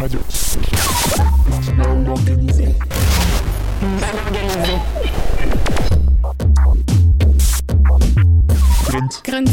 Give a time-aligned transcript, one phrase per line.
[0.00, 0.20] Radio.
[1.76, 2.74] Mal organisé.
[4.00, 4.80] Mal organisé.
[8.86, 9.22] Grunt.
[9.22, 9.50] Grunt.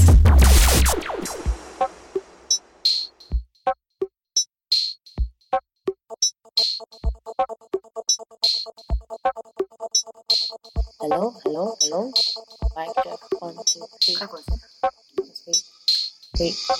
[11.01, 12.11] Hello, hello, hello.
[12.77, 13.41] Mic check.
[13.41, 14.15] One, two, three.
[16.39, 16.76] Wait.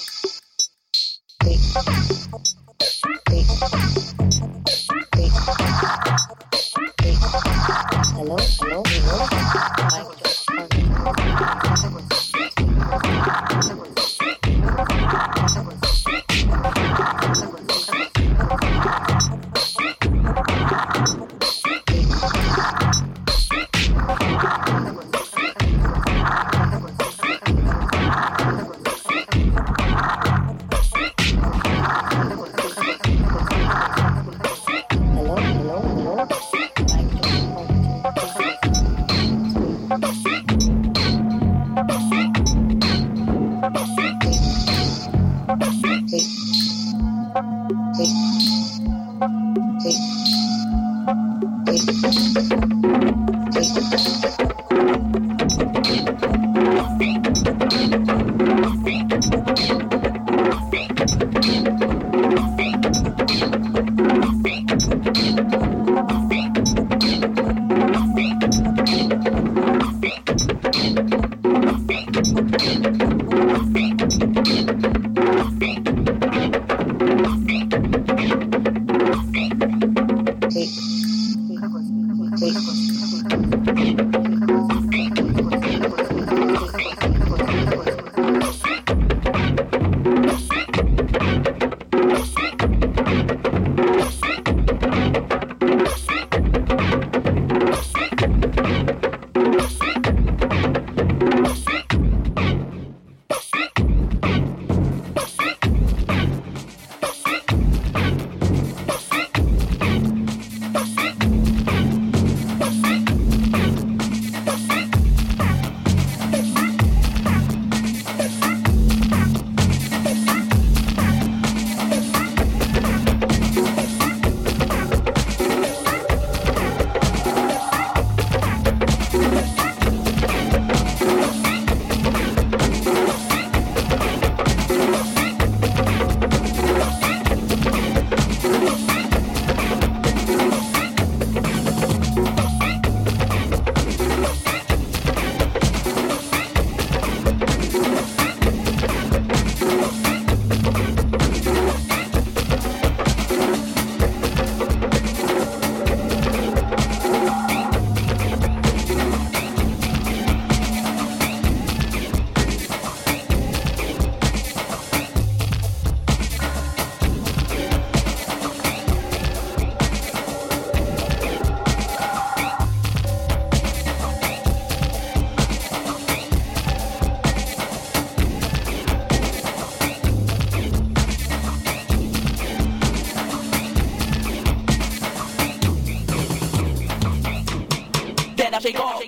[188.67, 189.01] Shake off.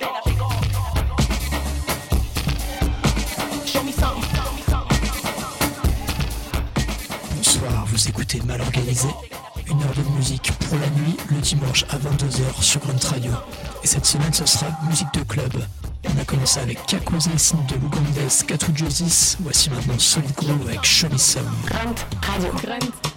[3.65, 4.29] Show me something.
[7.35, 9.09] Bonsoir, vous écoutez Mal Organisé,
[9.67, 13.31] une heure de musique pour la nuit le dimanche à 22h sur Grunt Radio.
[13.83, 15.53] Et cette semaine ce sera musique de club.
[16.05, 19.37] On a commencé avec Kakoze, signe de l'Ougandais Katu Josis.
[19.41, 21.43] Voici maintenant Solid Groove avec Show Me Some.
[21.65, 21.95] Grunt.
[22.21, 22.51] Radio.
[22.63, 23.08] Grunt.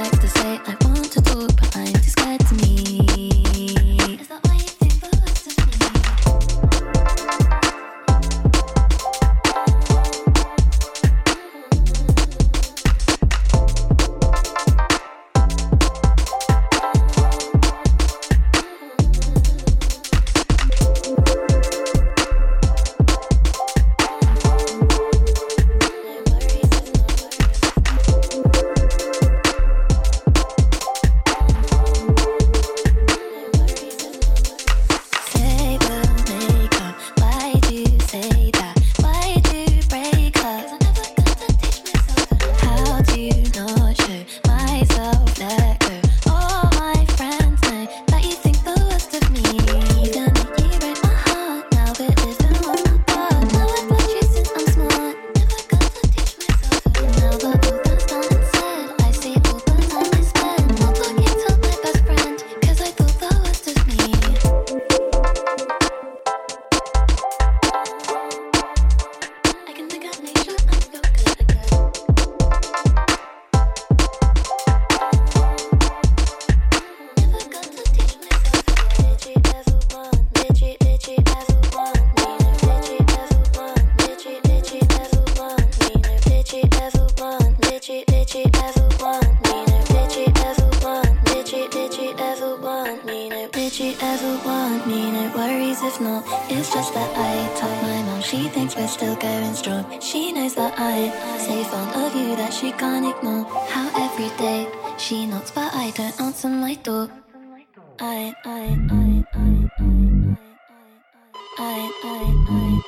[0.00, 0.89] like to say I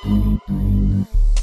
[0.05, 1.42] Bye.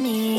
[0.00, 0.29] Me.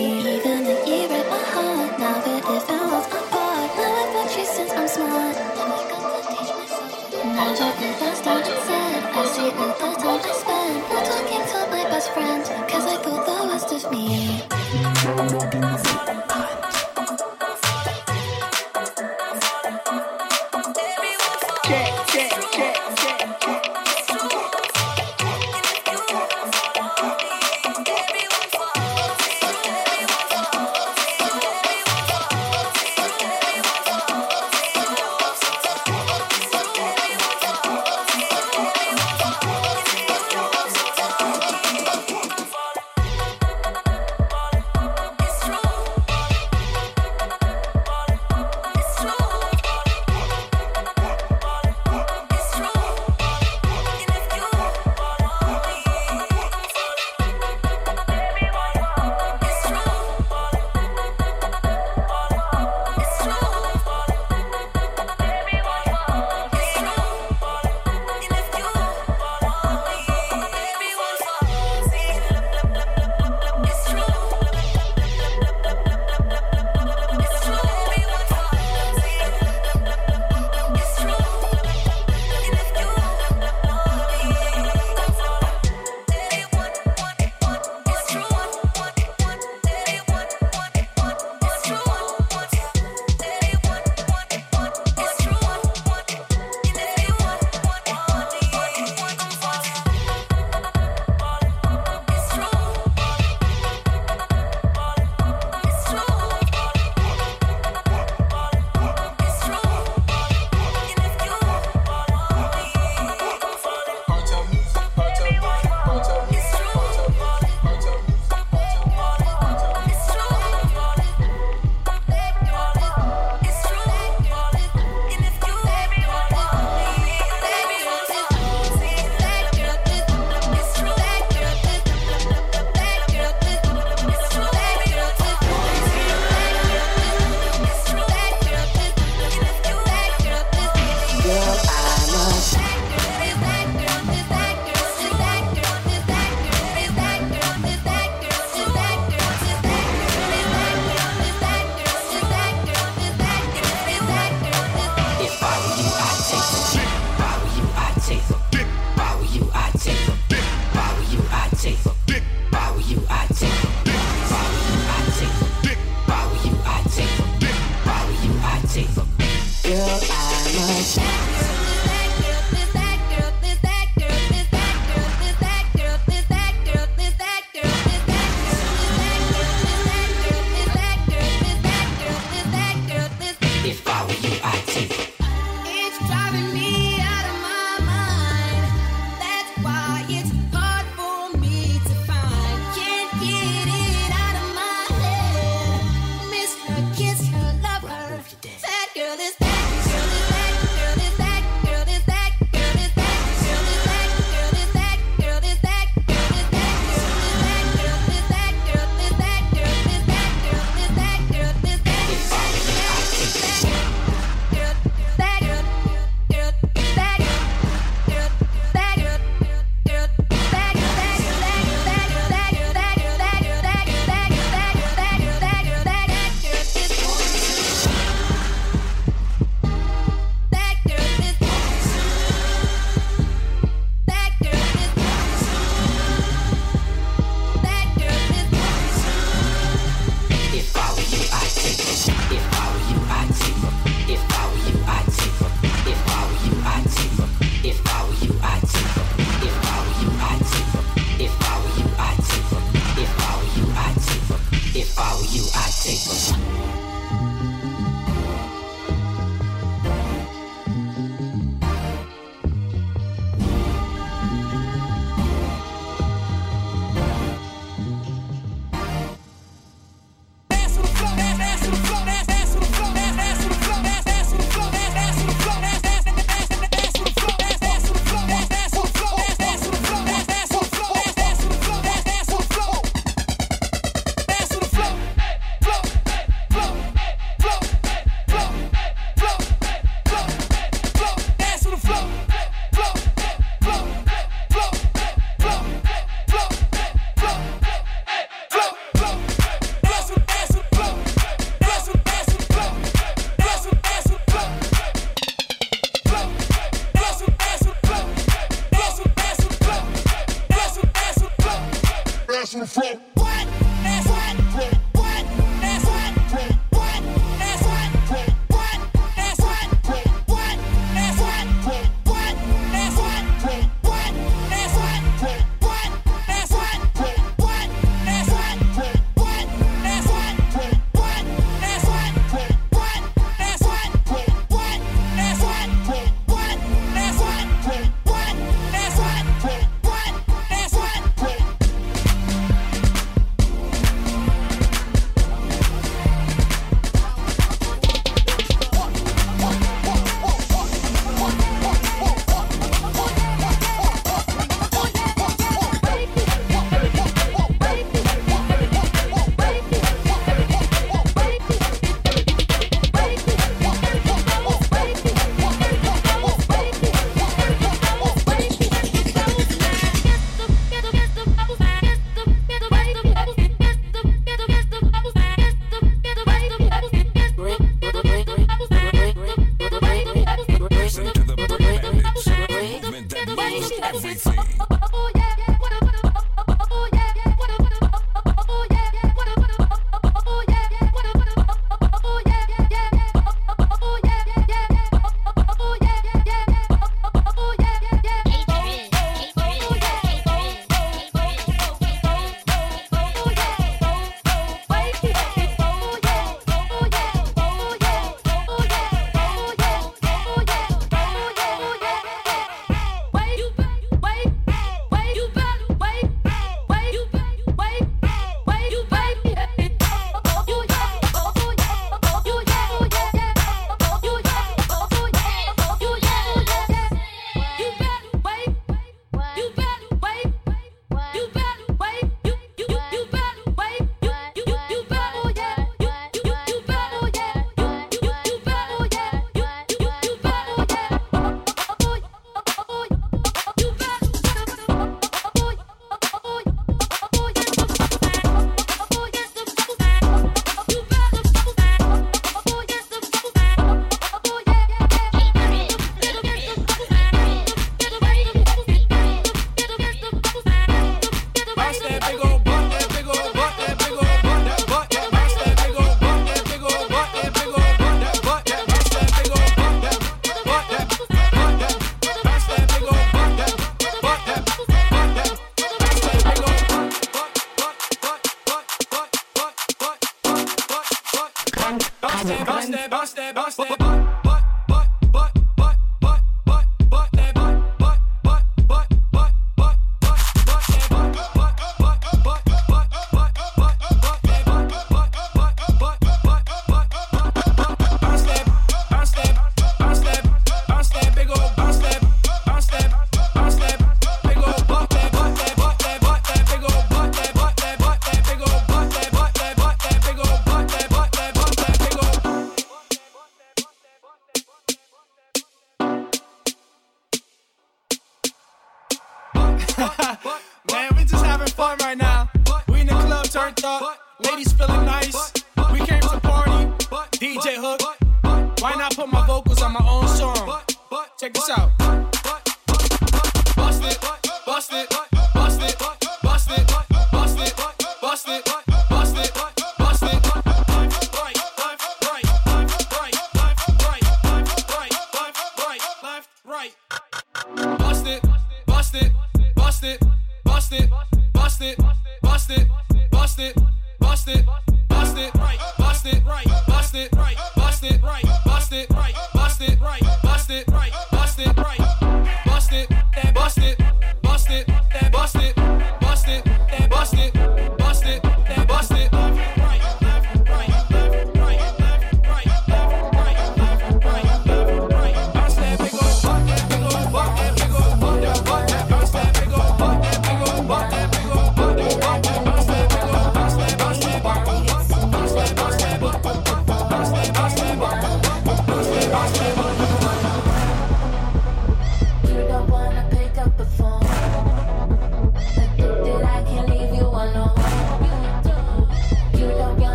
[548.91, 549.11] bust it,
[549.55, 549.99] bust it,
[550.43, 550.89] bust it,
[551.33, 551.77] bust it,
[552.21, 552.67] bust it,
[553.11, 553.55] bust it,
[553.99, 554.60] bust it, bust it.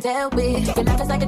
[0.00, 0.56] can't me.
[0.56, 0.76] it.
[0.76, 1.25] Your life is like a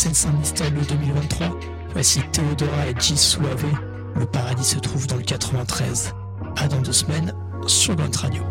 [0.00, 1.48] Style de 2023.
[1.92, 3.66] Voici Théodora et G Suave.
[4.16, 6.14] Le paradis se trouve dans le 93.
[6.56, 7.34] À dans deux semaines
[7.66, 8.42] sur Grunt Radio.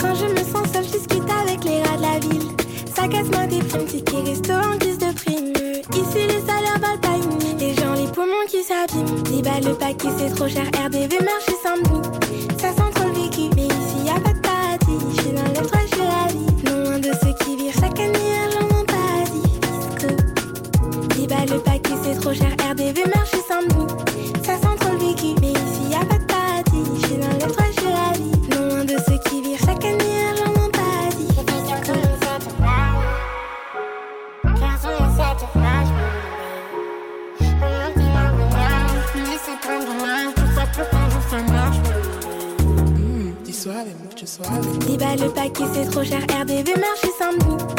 [0.00, 2.48] Quand, je me sens seule, je discute avec les rats de la ville.
[2.94, 5.52] Ça casse-moi des primes, tickets resto en guise de prime.
[5.92, 7.58] Ici les salaires valent pas une.
[7.58, 9.22] Les gens, les poumons qui s'abîment.
[9.24, 10.64] 10 balles le paquet, c'est trop cher.
[10.86, 12.02] RDV marché sans nuit.
[12.60, 15.16] Ça sent trop le vécu, mais ici y a pas de paradis.
[15.16, 15.68] Je suis dans le
[16.04, 16.46] la vie.
[16.64, 19.48] Loin de ceux qui virent chaque année argent mon paradis.
[19.62, 21.16] Disque.
[21.16, 22.50] 10 balles le paquet, c'est trop cher.
[22.70, 23.17] RDV marché
[45.08, 45.16] Di suave, mucho suave.
[45.16, 46.20] 10 balles le paquet, c'est trop cher.
[46.20, 47.77] RDV sans sent